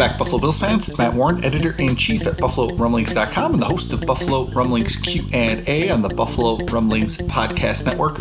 [0.00, 0.88] Back, Buffalo Bills fans.
[0.88, 6.08] It's Matt Warren, editor-in-chief at BuffaloRumblings.com and the host of Buffalo Rumblings Q&A on the
[6.08, 8.18] Buffalo Rumblings Podcast Network.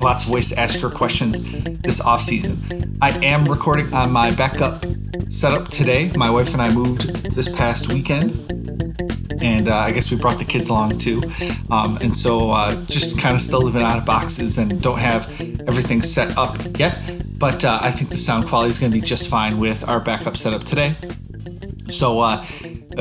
[0.00, 1.40] Lots of ways to ask your questions
[1.80, 2.98] this off season.
[3.00, 4.84] I am recording on my backup
[5.28, 6.10] setup today.
[6.16, 8.30] My wife and I moved this past weekend
[9.42, 11.22] and uh, I guess we brought the kids along too.
[11.70, 15.28] Um, and so uh, just kind of still living out of boxes and don't have
[15.66, 16.96] everything set up yet.
[17.42, 19.98] But uh, I think the sound quality is going to be just fine with our
[19.98, 20.94] backup setup today.
[21.88, 22.46] So uh,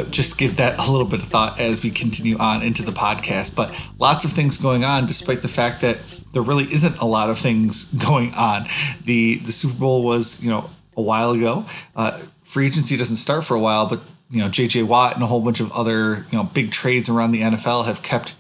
[0.09, 3.55] just give that a little bit of thought as we continue on into the podcast.
[3.55, 5.99] But lots of things going on, despite the fact that
[6.33, 8.65] there really isn't a lot of things going on.
[9.05, 11.67] The the Super Bowl was you know a while ago.
[11.95, 13.99] Uh, free agency doesn't start for a while, but
[14.31, 14.81] you know J.J.
[14.81, 18.01] Watt and a whole bunch of other you know big trades around the NFL have
[18.01, 18.33] kept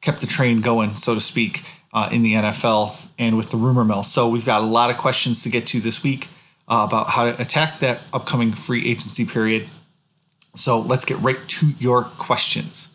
[0.00, 3.84] kept the train going, so to speak, uh, in the NFL and with the rumor
[3.84, 4.02] mill.
[4.02, 6.28] So we've got a lot of questions to get to this week
[6.66, 9.68] uh, about how to attack that upcoming free agency period.
[10.56, 12.92] So let's get right to your questions.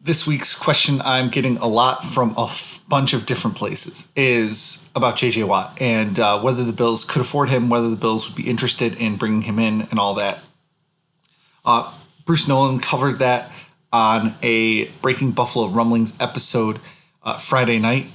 [0.00, 4.88] This week's question I'm getting a lot from a f- bunch of different places is
[4.94, 8.36] about JJ Watt and uh, whether the Bills could afford him, whether the Bills would
[8.36, 10.42] be interested in bringing him in, and all that.
[11.64, 11.92] Uh,
[12.24, 13.50] Bruce Nolan covered that
[13.92, 16.78] on a Breaking Buffalo Rumblings episode
[17.22, 18.06] uh, Friday night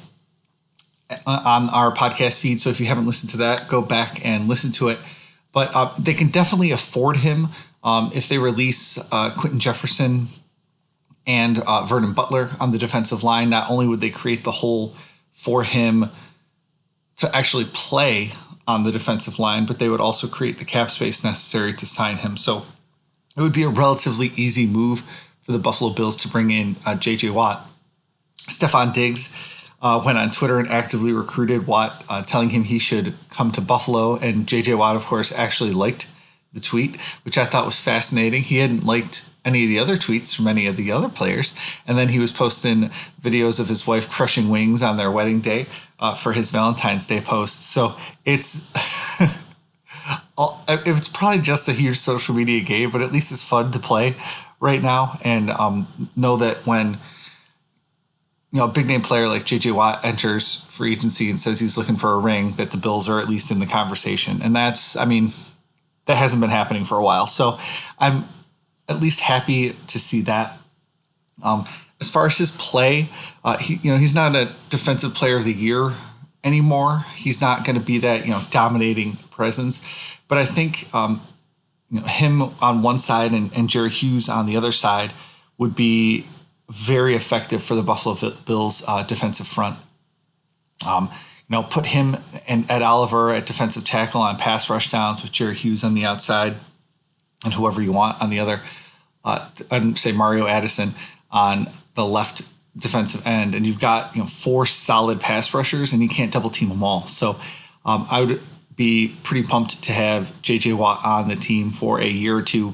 [1.26, 2.60] on our podcast feed.
[2.60, 5.00] So if you haven't listened to that, go back and listen to it.
[5.52, 7.48] But uh, they can definitely afford him
[7.84, 10.28] um, if they release uh, Quinton Jefferson
[11.28, 13.50] and uh, Vernon Butler on the defensive line.
[13.50, 14.96] Not only would they create the hole
[15.32, 16.10] for him
[17.18, 18.32] to actually play
[18.68, 22.18] on the defensive line, but they would also create the cap space necessary to sign
[22.18, 22.38] him.
[22.38, 22.66] So
[23.36, 25.02] it would be a relatively easy move
[25.42, 27.32] for the Buffalo Bills to bring in uh, J.J.
[27.32, 27.68] Watt.
[28.38, 29.36] Stefon Diggs
[29.82, 33.62] uh, went on Twitter and actively recruited Watt, uh, telling him he should come to
[33.62, 34.16] Buffalo.
[34.18, 34.76] And J.J.
[34.76, 36.08] Watt, of course, actually liked
[36.54, 38.44] the tweet, which I thought was fascinating.
[38.44, 41.56] He hadn't liked any of the other tweets from any of the other players.
[41.88, 42.92] And then he was posting
[43.22, 45.66] videos of his wife crushing wings on their wedding day
[46.00, 47.64] uh, for his Valentine's Day post.
[47.64, 48.72] So it's.
[50.68, 54.16] it's probably just a huge social media game, but at least it's fun to play
[54.60, 56.98] right now and um, know that when
[58.52, 61.78] you know a big name player like JJ Watt enters free agency and says he's
[61.78, 64.96] looking for a ring, that the Bills are at least in the conversation, and that's
[64.96, 65.34] I mean
[66.06, 67.60] that hasn't been happening for a while, so
[67.98, 68.26] I'm
[68.90, 70.58] at least happy to see that.
[71.44, 71.66] Um,
[72.02, 73.08] as far as his play,
[73.44, 75.94] uh, he you know he's not a defensive player of the year
[76.44, 77.06] anymore.
[77.16, 79.86] He's not going to be that you know dominating presence,
[80.28, 81.22] but I think um,
[81.90, 85.12] you know, him on one side and, and Jerry Hughes on the other side
[85.58, 86.26] would be
[86.72, 88.16] very effective for the Buffalo
[88.46, 89.78] Bills uh, defensive front.
[90.88, 95.22] Um, you know, put him and Ed Oliver at defensive tackle on pass rush downs
[95.22, 96.56] with Jerry Hughes on the outside,
[97.44, 98.62] and whoever you want on the other.
[99.24, 100.94] Uh, and say Mario Addison
[101.30, 102.42] on the left
[102.78, 106.50] defensive end, and you've got you know four solid pass rushers, and you can't double
[106.50, 107.06] team them all.
[107.06, 107.40] So
[107.86, 108.42] um, I would
[108.76, 112.74] be pretty pumped to have JJ Watt on the team for a year or two.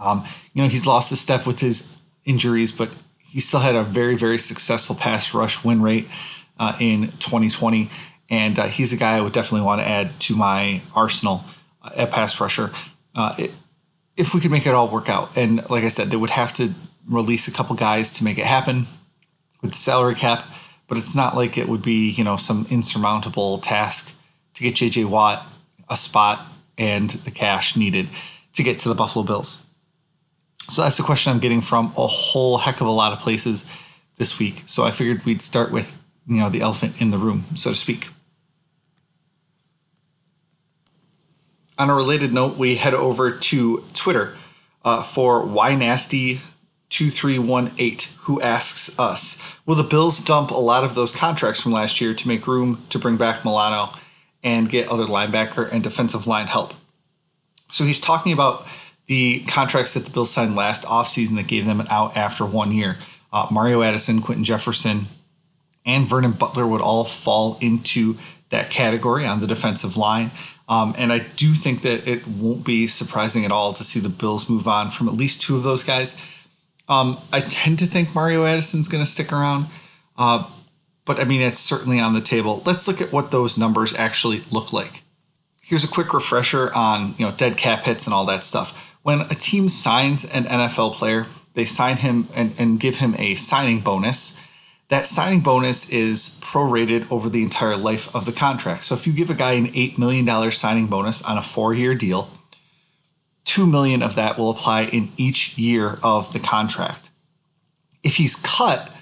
[0.00, 1.97] Um, you know, he's lost a step with his
[2.28, 6.06] injuries, but he still had a very, very successful pass rush win rate
[6.60, 7.90] uh, in 2020.
[8.30, 11.44] And uh, he's a guy I would definitely want to add to my arsenal
[11.82, 12.70] uh, at pass rusher.
[13.14, 13.50] Uh, it,
[14.16, 15.30] if we could make it all work out.
[15.36, 16.74] And like I said, they would have to
[17.08, 18.86] release a couple guys to make it happen
[19.62, 20.44] with the salary cap,
[20.88, 24.14] but it's not like it would be, you know, some insurmountable task
[24.54, 25.46] to get JJ Watt
[25.88, 26.44] a spot
[26.76, 28.08] and the cash needed
[28.54, 29.64] to get to the Buffalo Bills.
[30.68, 33.68] So that's the question I'm getting from a whole heck of a lot of places
[34.16, 34.64] this week.
[34.66, 37.76] So I figured we'd start with, you know, the elephant in the room, so to
[37.76, 38.08] speak.
[41.78, 44.36] On a related note, we head over to Twitter
[44.84, 46.40] uh, for Why Nasty
[46.90, 52.00] 2318, who asks us Will the Bills dump a lot of those contracts from last
[52.00, 53.92] year to make room to bring back Milano
[54.42, 56.74] and get other linebacker and defensive line help?
[57.70, 58.66] So he's talking about
[59.08, 62.70] the contracts that the Bills signed last offseason that gave them an out after one
[62.70, 62.96] year.
[63.32, 65.06] Uh, Mario Addison, Quinton Jefferson,
[65.84, 68.16] and Vernon Butler would all fall into
[68.50, 70.30] that category on the defensive line.
[70.68, 74.10] Um, and I do think that it won't be surprising at all to see the
[74.10, 76.22] Bills move on from at least two of those guys.
[76.88, 79.66] Um, I tend to think Mario Addison's going to stick around,
[80.16, 80.48] uh,
[81.04, 82.62] but I mean, it's certainly on the table.
[82.66, 85.02] Let's look at what those numbers actually look like.
[85.62, 88.87] Here's a quick refresher on you know dead cap hits and all that stuff.
[89.02, 93.34] When a team signs an NFL player, they sign him and, and give him a
[93.34, 94.38] signing bonus.
[94.88, 98.84] That signing bonus is prorated over the entire life of the contract.
[98.84, 101.94] So if you give a guy an $8 million signing bonus on a four year
[101.94, 102.30] deal,
[103.44, 107.10] 2 million of that will apply in each year of the contract.
[108.02, 108.94] If he's cut,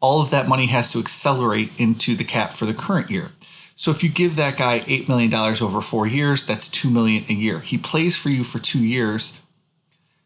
[0.00, 3.30] all of that money has to accelerate into the cap for the current year.
[3.76, 7.32] So if you give that guy $8 million over 4 years, that's 2 million a
[7.32, 7.60] year.
[7.60, 9.40] He plays for you for 2 years.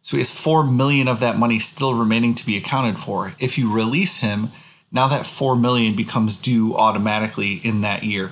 [0.08, 3.34] So he has 4 million of that money still remaining to be accounted for.
[3.38, 4.48] If you release him,
[4.90, 8.30] now that 4 million becomes due automatically in that year.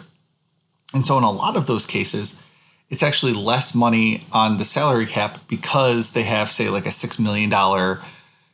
[0.95, 2.43] And so in a lot of those cases,
[2.89, 7.21] it's actually less money on the salary cap because they have, say, like a $6
[7.21, 7.51] million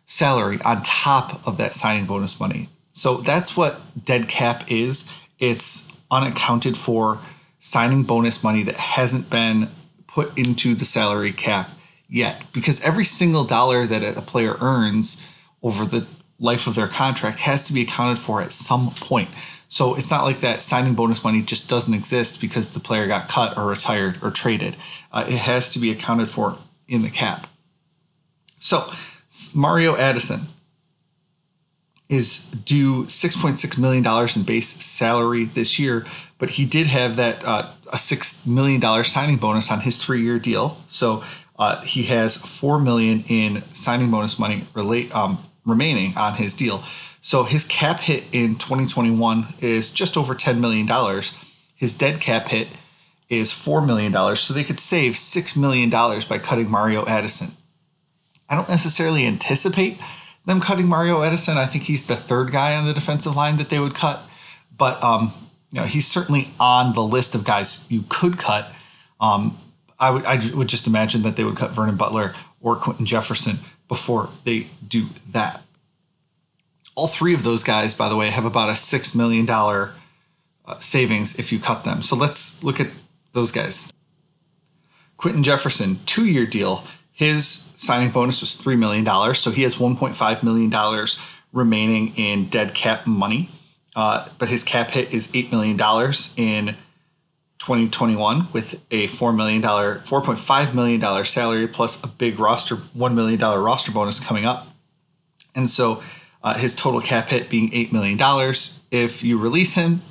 [0.04, 2.70] salary on top of that signing bonus money.
[2.92, 5.08] So that's what dead cap is
[5.38, 7.20] it's unaccounted for
[7.60, 9.68] signing bonus money that hasn't been
[10.08, 11.70] put into the salary cap
[12.12, 12.44] yet.
[12.52, 15.32] Because every single dollar that a player earns
[15.62, 16.06] over the
[16.38, 19.30] life of their contract has to be accounted for at some point.
[19.68, 23.28] So it's not like that signing bonus money just doesn't exist because the player got
[23.28, 24.76] cut or retired or traded.
[25.10, 27.46] Uh, it has to be accounted for in the cap.
[28.58, 28.92] So
[29.54, 30.40] Mario Addison
[32.10, 34.06] is due $6.6 million
[34.36, 36.04] in base salary this year,
[36.38, 40.38] but he did have that uh, a $6 million signing bonus on his three year
[40.38, 40.76] deal.
[40.88, 41.24] So
[41.62, 46.82] uh, he has 4 million in signing bonus money relate, um, remaining on his deal.
[47.20, 50.88] So his cap hit in 2021 is just over $10 million.
[51.76, 52.66] His dead cap hit
[53.28, 54.12] is $4 million.
[54.34, 57.52] So they could save $6 million by cutting Mario Addison.
[58.48, 60.00] I don't necessarily anticipate
[60.44, 61.58] them cutting Mario Addison.
[61.58, 64.20] I think he's the third guy on the defensive line that they would cut.
[64.76, 65.32] But um,
[65.70, 68.66] you know, he's certainly on the list of guys you could cut.
[69.20, 69.56] Um,
[70.02, 73.58] I would I would just imagine that they would cut Vernon Butler or Quinton Jefferson
[73.86, 75.62] before they do that.
[76.96, 79.88] All three of those guys, by the way, have about a $6 million uh,
[80.78, 82.02] savings if you cut them.
[82.02, 82.88] So let's look at
[83.32, 83.92] those guys.
[85.16, 86.84] Quinton Jefferson, two year deal.
[87.12, 89.06] His signing bonus was $3 million.
[89.34, 91.06] So he has $1.5 million
[91.52, 93.50] remaining in dead cap money.
[93.94, 95.78] Uh, but his cap hit is $8 million
[96.36, 96.76] in
[97.62, 103.92] 2021 with a $4 million, $4.5 million salary plus a big roster, $1 million roster
[103.92, 104.66] bonus coming up.
[105.54, 106.02] And so
[106.42, 108.18] uh, his total cap hit being $8 million.
[108.90, 110.02] If you release him,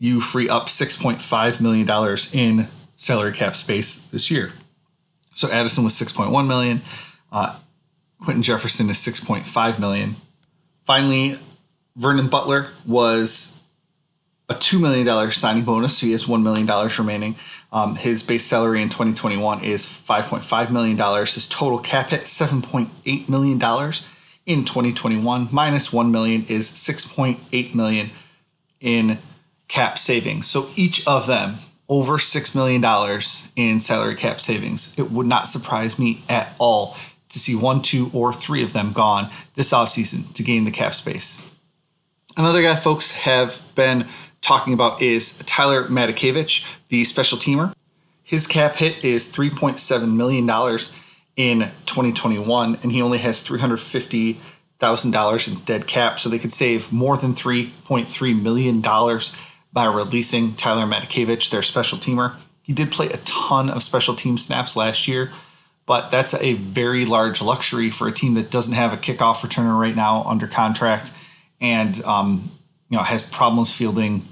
[0.00, 2.66] you free up $6.5 million in
[2.96, 4.50] salary cap space this year.
[5.36, 6.80] So Addison was 6.1 million.
[7.30, 7.56] Uh,
[8.20, 10.16] Quinton Jefferson is 6.5 million.
[10.84, 11.36] Finally,
[11.94, 13.59] Vernon Butler was
[14.50, 17.36] a $2 million signing bonus, so he has $1 million remaining.
[17.72, 20.98] Um, his base salary in 2021 is $5.5 million.
[21.24, 23.58] His total cap hit, $7.8 million
[24.46, 28.10] in 2021 Minus $1 million is 6.8 million
[28.80, 29.18] in
[29.68, 30.48] cap savings.
[30.48, 31.56] So each of them
[31.88, 34.96] over 6 million dollars in salary cap savings.
[34.98, 36.96] It would not surprise me at all
[37.28, 40.94] to see one, two, or three of them gone this offseason to gain the cap
[40.94, 41.40] space.
[42.36, 44.06] Another guy folks have been
[44.40, 47.72] talking about is Tyler Matakevich, the special teamer.
[48.22, 50.48] His cap hit is $3.7 million
[51.36, 57.16] in 2021, and he only has $350,000 in dead cap, so they could save more
[57.16, 58.80] than $3.3 million
[59.72, 62.36] by releasing Tyler Matakevich, their special teamer.
[62.62, 65.32] He did play a ton of special team snaps last year,
[65.86, 69.78] but that's a very large luxury for a team that doesn't have a kickoff returner
[69.78, 71.12] right now under contract
[71.60, 72.50] and um,
[72.90, 74.22] you know has problems fielding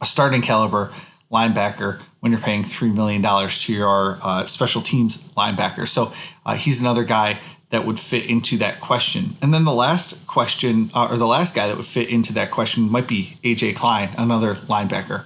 [0.00, 0.92] a starting caliber
[1.30, 5.88] linebacker when you're paying $3 million to your uh, special teams linebacker.
[5.88, 6.12] So
[6.44, 7.38] uh, he's another guy
[7.70, 9.36] that would fit into that question.
[9.40, 12.50] And then the last question, uh, or the last guy that would fit into that
[12.50, 15.24] question, might be AJ Klein, another linebacker.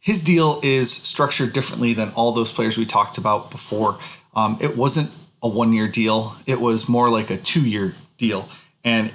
[0.00, 3.98] His deal is structured differently than all those players we talked about before.
[4.34, 5.10] Um, it wasn't
[5.42, 8.48] a one year deal, it was more like a two year deal.
[8.82, 9.12] And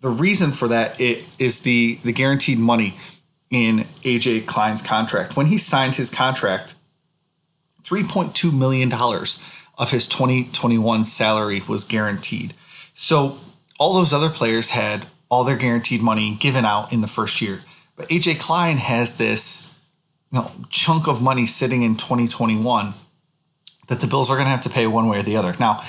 [0.00, 2.94] the reason for that it is the, the guaranteed money
[3.50, 5.36] in AJ Klein's contract.
[5.36, 6.74] When he signed his contract,
[7.82, 12.54] $3.2 million of his 2021 salary was guaranteed.
[12.94, 13.38] So
[13.78, 17.60] all those other players had all their guaranteed money given out in the first year.
[17.96, 19.74] But AJ Klein has this
[20.30, 22.94] you know, chunk of money sitting in 2021
[23.88, 25.54] that the Bills are going to have to pay one way or the other.
[25.58, 25.82] Now,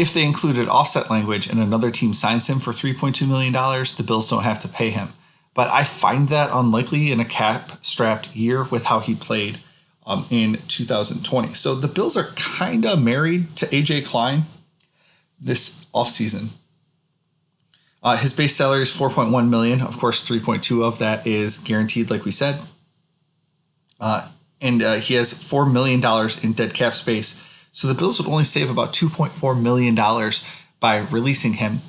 [0.00, 4.28] if they included offset language and another team signs him for $3.2 million, the Bills
[4.30, 5.08] don't have to pay him.
[5.54, 9.58] But I find that unlikely in a cap strapped year with how he played
[10.06, 11.54] um, in 2020.
[11.54, 14.42] So the Bills are kind of married to AJ Klein
[15.40, 16.50] this offseason.
[18.02, 19.82] Uh, his base salary is 4.1 million.
[19.82, 22.58] Of course, 3.2 of that is guaranteed, like we said.
[24.00, 24.28] Uh,
[24.60, 27.42] and uh, he has four million dollars in dead cap space.
[27.72, 30.44] So the Bills would only save about 2.4 million dollars
[30.80, 31.80] by releasing him.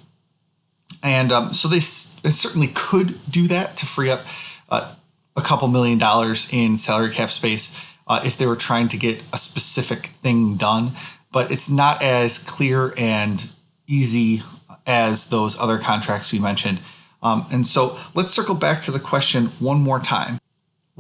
[1.04, 4.22] And um, so they, they, certainly could do that to free up
[4.70, 4.94] uh,
[5.36, 7.76] a couple million dollars in salary cap space
[8.08, 10.92] uh, if they were trying to get a specific thing done.
[11.32, 13.50] But it's not as clear and
[13.88, 14.44] easy
[14.86, 16.80] as those other contracts we mentioned.
[17.24, 20.41] Um, and so let's circle back to the question one more time.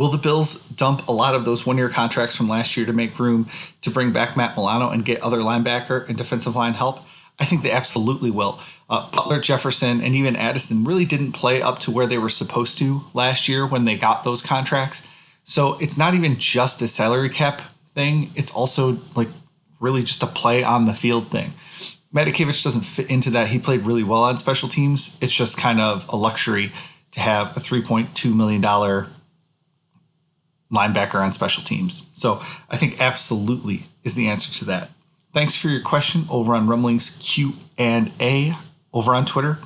[0.01, 2.91] Will the Bills dump a lot of those one year contracts from last year to
[2.91, 3.47] make room
[3.81, 7.01] to bring back Matt Milano and get other linebacker and defensive line help?
[7.39, 8.59] I think they absolutely will.
[8.89, 12.79] Uh, Butler, Jefferson, and even Addison really didn't play up to where they were supposed
[12.79, 15.07] to last year when they got those contracts.
[15.43, 17.61] So it's not even just a salary cap
[17.93, 19.29] thing, it's also like
[19.79, 21.53] really just a play on the field thing.
[22.11, 23.49] Matakevich doesn't fit into that.
[23.49, 25.15] He played really well on special teams.
[25.21, 26.71] It's just kind of a luxury
[27.11, 28.63] to have a $3.2 million
[30.71, 32.07] linebacker on special teams.
[32.13, 34.89] So I think absolutely is the answer to that.
[35.33, 38.53] Thanks for your question over on Rumblings Q and A
[38.93, 39.59] over on Twitter.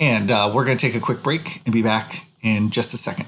[0.00, 2.96] And uh, we're going to take a quick break and be back in just a
[2.96, 3.26] second.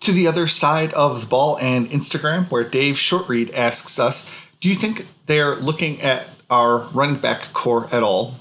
[0.00, 4.28] To the other side of the ball and Instagram, where Dave Shortreed asks us,
[4.62, 8.36] do you think they're looking at our running back core at all?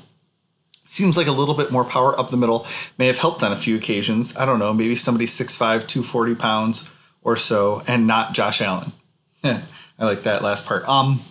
[0.85, 3.55] Seems like a little bit more power up the middle may have helped on a
[3.55, 4.37] few occasions.
[4.37, 6.89] I don't know, maybe somebody 6'5, 240 pounds
[7.23, 8.91] or so, and not Josh Allen.
[9.43, 9.61] I
[9.97, 10.87] like that last part.
[10.87, 11.21] Um,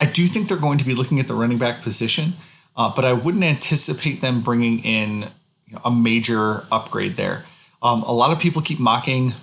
[0.00, 2.32] I do think they're going to be looking at the running back position,
[2.76, 5.26] uh, but I wouldn't anticipate them bringing in
[5.66, 7.44] you know, a major upgrade there.
[7.82, 9.34] Um, a lot of people keep mocking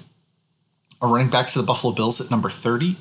[1.04, 2.96] a running back to the Buffalo Bills at number 30.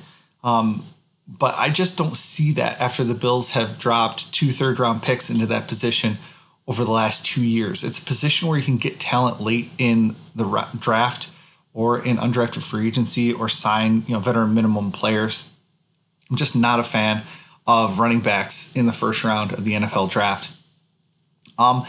[0.45, 0.83] Um,
[1.29, 5.29] but I just don't see that after the Bills have dropped two third round picks
[5.29, 6.15] into that position
[6.69, 7.85] over the last two years.
[7.85, 11.31] It's a position where you can get talent late in the draft
[11.73, 15.53] or in undrafted free agency or sign you know veteran minimum players.
[16.31, 17.23] I'm just not a fan
[17.67, 20.53] of running backs in the first round of the NFL draft.
[21.59, 21.87] Um,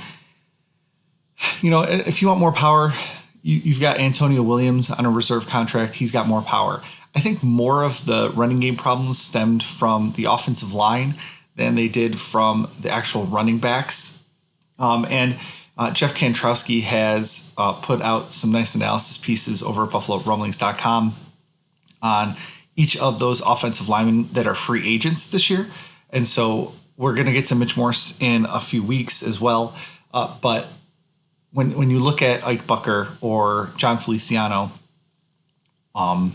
[1.62, 2.94] you know, if you want more power,
[3.44, 5.96] you, you've got Antonio Williams on a reserve contract.
[5.96, 6.82] He's got more power.
[7.18, 11.16] I think more of the running game problems stemmed from the offensive line
[11.56, 14.24] than they did from the actual running backs.
[14.78, 15.36] Um, and
[15.80, 21.16] uh, Jeff Kantrowski has uh, put out some nice analysis pieces over at BuffaloRumblings.com
[22.04, 22.36] on
[22.76, 25.66] each of those offensive linemen that are free agents this year.
[26.12, 29.76] And so we're going to get to Mitch Morse in a few weeks as well.
[30.14, 30.68] Uh, but
[31.52, 34.70] when when you look at Ike Boettger or Jon Feliciano,
[35.96, 36.34] um,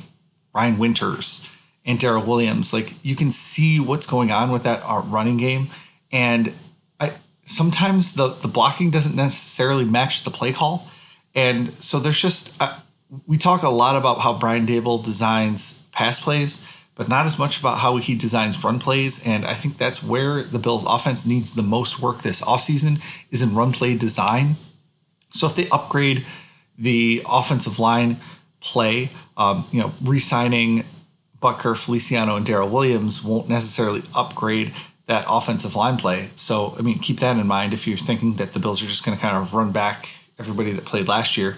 [0.53, 1.51] Brian Winters
[1.85, 2.73] and Daryl Williams.
[2.73, 5.69] Like you can see what's going on with that uh, running game,
[6.11, 6.53] and
[7.01, 7.13] I
[7.45, 10.89] sometimes the the blocking doesn't necessarily match the play call,
[11.35, 12.79] and so there's just uh,
[13.27, 17.61] we talk a lot about how Brian Daboll designs pass plays, but not as much
[17.61, 19.25] about how he designs run plays.
[19.27, 23.43] And I think that's where the Bills offense needs the most work this offseason is
[23.43, 24.57] in run play design.
[25.31, 26.25] So if they upgrade
[26.79, 28.17] the offensive line
[28.61, 30.85] play, um, you know, re-signing
[31.41, 34.73] Boettger, Feliciano, and Daryl Williams won't necessarily upgrade
[35.07, 36.31] that offensive line play.
[36.37, 39.05] So, I mean, keep that in mind if you're thinking that the Bills are just
[39.05, 40.09] going to kind of run back
[40.39, 41.57] everybody that played last year.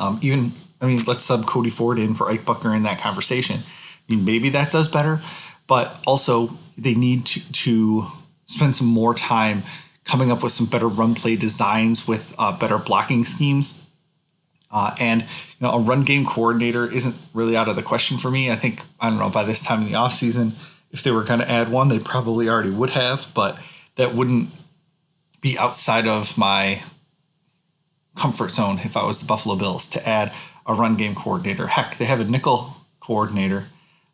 [0.00, 3.56] Um, even, I mean, let's sub Cody Ford in for Ike Boettger in that conversation.
[3.58, 5.20] I mean, maybe that does better,
[5.66, 8.06] but also they need to, to
[8.46, 9.62] spend some more time
[10.04, 13.83] coming up with some better run play designs with uh, better blocking schemes.
[14.74, 15.28] Uh, and you
[15.60, 18.50] know, a run game coordinator isn't really out of the question for me.
[18.50, 20.52] I think I don't know by this time in the offseason,
[20.90, 23.56] if they were going to add one, they probably already would have, but
[23.94, 24.50] that wouldn't
[25.40, 26.82] be outside of my
[28.16, 30.32] comfort zone if I was the Buffalo Bills to add
[30.66, 31.68] a run game coordinator.
[31.68, 33.66] Heck, they have a nickel coordinator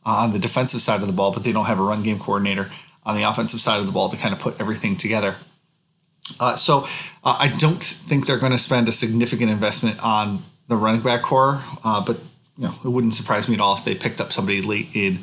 [0.04, 2.18] uh, on the defensive side of the ball, but they don't have a run game
[2.18, 2.70] coordinator
[3.04, 5.36] on the offensive side of the ball to kind of put everything together.
[6.38, 6.86] Uh, so
[7.24, 11.22] uh, I don't think they're going to spend a significant investment on the running back
[11.22, 12.18] core, uh, but
[12.56, 15.18] you know it wouldn't surprise me at all if they picked up somebody late in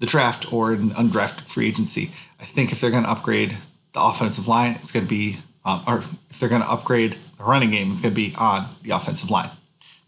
[0.00, 2.10] the draft or in undrafted free agency.
[2.40, 3.56] I think if they're going to upgrade
[3.92, 7.44] the offensive line, it's going to be, um, or if they're going to upgrade the
[7.44, 9.48] running game, it's going to be on the offensive line.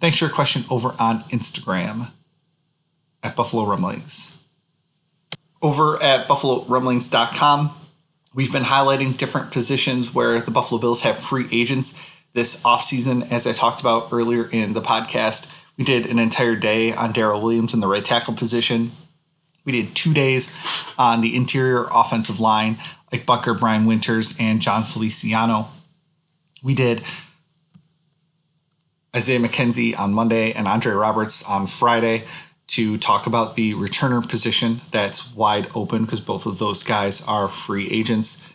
[0.01, 2.11] Thanks for your question over on Instagram
[3.23, 4.45] at Buffalo Rumblings.
[5.63, 7.75] Over at BuffaloRumblings.com,
[8.35, 11.95] we've been highlighting different positions where the Buffalo Bills have free agents
[12.33, 13.31] this offseason.
[13.31, 17.41] As I talked about earlier in the podcast, we did an entire day on Daryl
[17.41, 18.91] Williams in the right tackle position.
[19.65, 20.53] We did two days
[20.99, 22.77] on the interior offensive line,
[23.11, 25.69] like Boettger, Brian Winters, and Jon Feliciano.
[26.63, 27.03] We did
[29.15, 32.25] Isaiah McKenzie on Monday and Andre Roberts on Friday
[32.67, 37.49] to talk about the returner position that's wide open because both of those guys are
[37.49, 38.47] free agents.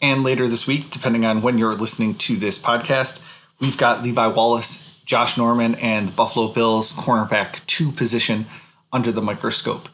[0.00, 3.22] And later this week, depending on when you're listening to this podcast,
[3.60, 8.46] we've got Levi Wallace, Josh Norman, and Buffalo Bills cornerback two position
[8.92, 9.88] under the microscope.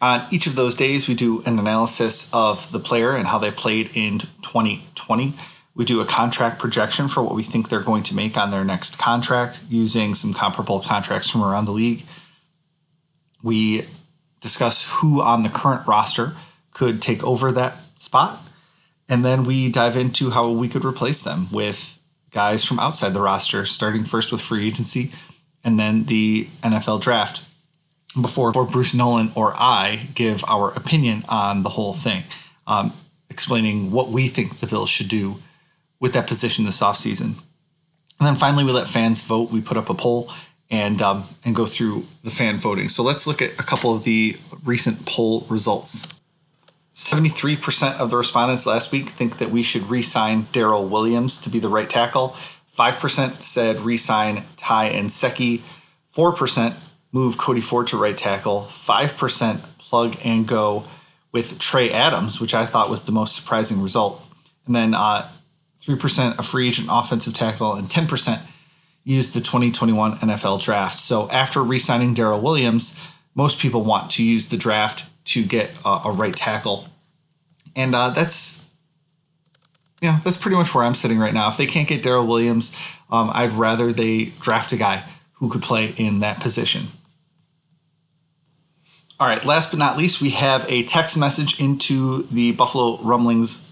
[0.00, 3.50] On each of those days, we do an analysis of the player and how they
[3.50, 5.34] played in 2020.
[5.74, 8.64] We do a contract projection for what we think they're going to make on their
[8.64, 12.04] next contract using some comparable contracts from around the league.
[13.42, 13.82] We
[14.40, 16.32] discuss who on the current roster
[16.72, 18.40] could take over that spot.
[19.08, 21.98] And then we dive into how we could replace them with
[22.30, 25.10] guys from outside the roster, starting first with free agency
[25.64, 27.46] and then the NFL draft
[28.20, 32.24] before, Bruce Nolan or I give our opinion on the whole thing,
[32.66, 32.92] um,
[33.28, 35.36] explaining what we think the Bills should do
[36.00, 37.34] with that position this offseason.
[38.18, 39.50] And then finally, we let fans vote.
[39.50, 40.30] We put up a poll
[40.70, 42.88] and um, and go through the fan voting.
[42.88, 46.08] So let's look at a couple of the recent poll results.
[46.94, 51.50] 73% of the respondents last week think that we should re sign Daryl Williams to
[51.50, 52.36] be the right tackle.
[52.76, 55.62] 5% said re sign Ty Nsekhe.
[56.14, 56.74] 4%
[57.12, 58.66] move Cody Ford to right tackle.
[58.68, 60.84] 5% plug and go
[61.32, 64.22] with Trey Adams, which I thought was the most surprising result.
[64.66, 65.28] And then uh,
[65.80, 68.40] 3% a free agent offensive tackle, and 10%
[69.04, 70.98] used the 2021 NFL draft.
[70.98, 72.98] So after re signing Daryl Williams,
[73.34, 76.88] most people want to use the draft to get a, a right tackle.
[77.74, 78.66] And uh, that's
[80.02, 81.48] yeah, that's pretty much where I'm sitting right now.
[81.48, 82.74] If they can't get Daryl Williams,
[83.10, 86.86] um, I'd rather they draft a guy who could play in that position.
[89.18, 93.70] All right, last but not least, we have a text message into the Buffalo Rumblings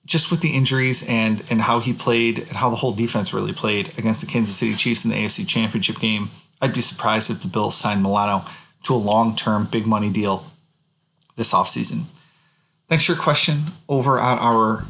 [0.06, 3.52] just with the injuries and and how he played and how the whole defense really
[3.52, 7.42] played against the Kansas City Chiefs in the AFC Championship game, I'd be surprised if
[7.42, 8.44] the Bills signed Milano
[8.84, 10.46] to a long-term big money deal
[11.36, 12.04] this offseason.
[12.88, 14.84] Thanks for your question over on our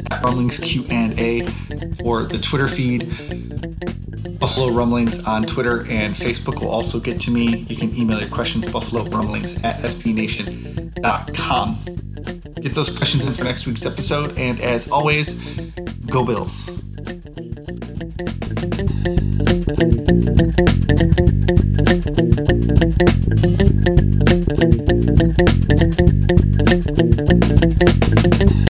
[0.09, 1.45] At Rumblings Q&A
[2.01, 3.07] for the Twitter feed.
[4.39, 7.57] Buffalo Rumblings on Twitter and Facebook will also get to me.
[7.69, 11.77] You can email your questions, buffalo rumblings at sbnation.com.
[12.59, 14.35] Get those questions in for next week's episode.
[14.35, 15.35] And as always,
[16.07, 16.86] go Bills.
[18.59, 18.79] thank
[20.69, 20.86] you